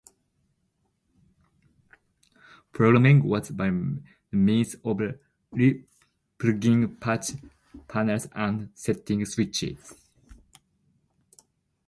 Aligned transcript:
Programming 2.71 3.21
was 3.21 3.51
by 3.51 3.69
means 4.31 4.75
of 4.83 4.99
re-plugging 5.51 6.95
patch 6.95 7.33
panels 7.87 8.27
and 8.33 8.71
setting 8.73 9.23
switches. 9.25 9.93